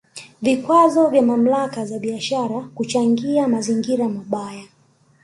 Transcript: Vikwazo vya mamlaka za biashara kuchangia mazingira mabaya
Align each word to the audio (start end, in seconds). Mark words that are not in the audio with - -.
Vikwazo 0.41 1.07
vya 1.09 1.21
mamlaka 1.21 1.85
za 1.85 1.99
biashara 1.99 2.61
kuchangia 2.75 3.47
mazingira 3.47 4.09
mabaya 4.09 4.63